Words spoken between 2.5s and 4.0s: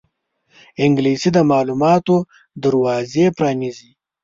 دروازې پرانیزي